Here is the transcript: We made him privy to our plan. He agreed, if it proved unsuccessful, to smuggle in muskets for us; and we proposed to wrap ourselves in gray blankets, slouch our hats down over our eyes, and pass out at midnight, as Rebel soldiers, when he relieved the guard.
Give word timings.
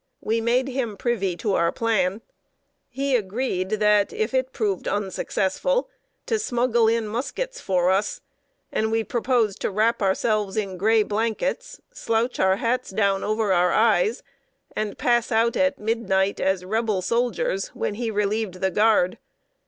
We 0.19 0.41
made 0.41 0.67
him 0.67 0.97
privy 0.97 1.37
to 1.37 1.53
our 1.53 1.71
plan. 1.71 2.23
He 2.89 3.15
agreed, 3.15 3.71
if 3.73 4.33
it 4.33 4.51
proved 4.51 4.87
unsuccessful, 4.87 5.91
to 6.25 6.39
smuggle 6.39 6.87
in 6.87 7.07
muskets 7.07 7.61
for 7.61 7.91
us; 7.91 8.19
and 8.71 8.91
we 8.91 9.03
proposed 9.03 9.59
to 9.61 9.69
wrap 9.69 10.01
ourselves 10.01 10.57
in 10.57 10.77
gray 10.79 11.03
blankets, 11.03 11.79
slouch 11.93 12.39
our 12.39 12.55
hats 12.55 12.89
down 12.89 13.23
over 13.23 13.53
our 13.53 13.71
eyes, 13.73 14.23
and 14.75 14.97
pass 14.97 15.31
out 15.31 15.55
at 15.55 15.77
midnight, 15.77 16.39
as 16.39 16.65
Rebel 16.65 17.03
soldiers, 17.03 17.67
when 17.75 17.93
he 17.93 18.09
relieved 18.09 18.55
the 18.55 18.71
guard. 18.71 19.19